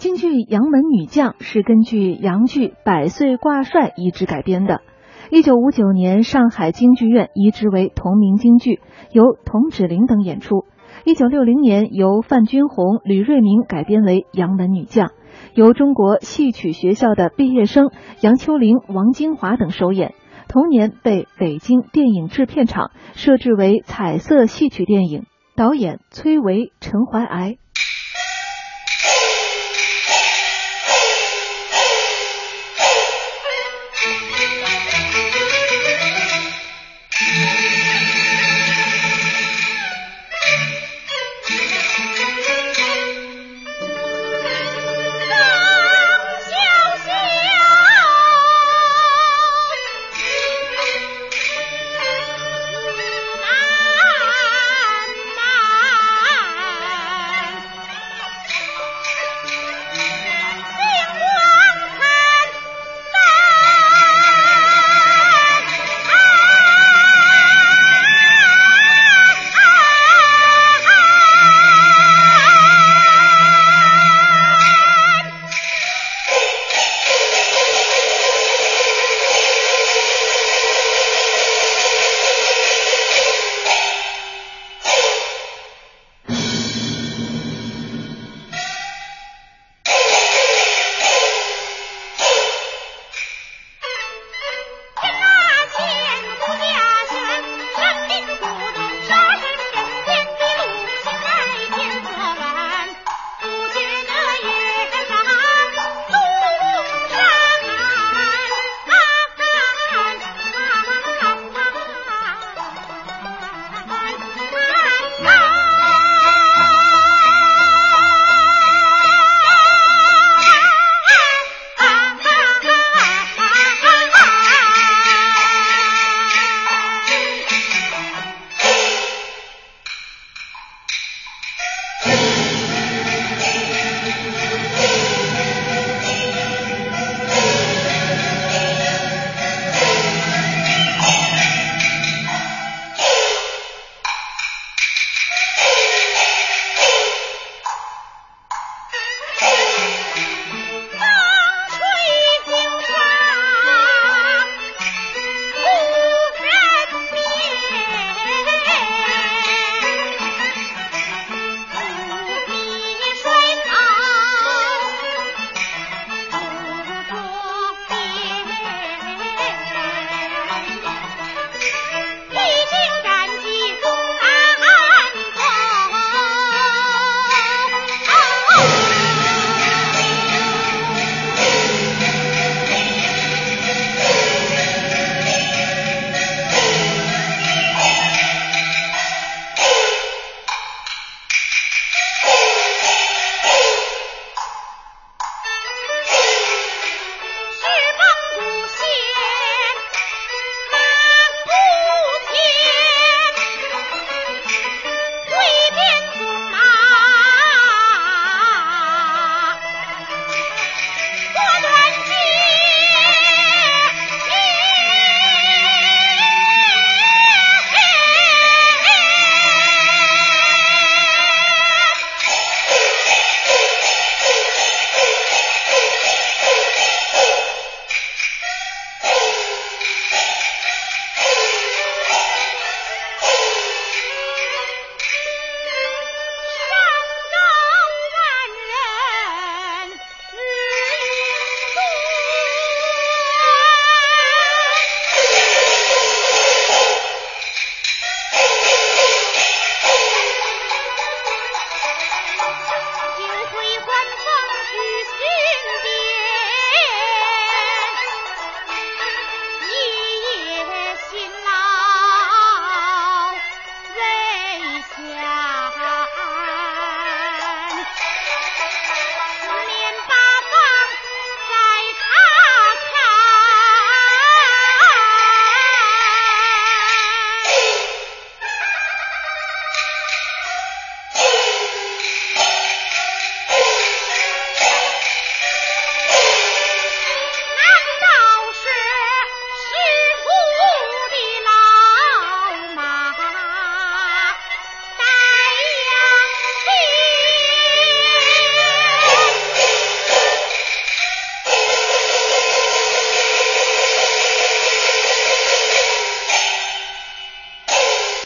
[0.00, 4.80] 京剧《杨门女将》是根据杨剧《百岁挂帅》移植改编的。
[5.30, 8.80] 一九五九年，上海京剧院移植为同名京剧，
[9.12, 10.64] 由童芷苓等演出。
[11.04, 15.08] 一九六零年，由范君红、吕瑞明改编为《杨门女将》，
[15.54, 17.90] 由中国戏曲学校的毕业生
[18.22, 20.14] 杨秋玲、王金华等首演。
[20.48, 25.26] 同年被北京电影制片厂设置为彩色戏曲电影，
[25.56, 27.58] 导演崔维、陈怀癌。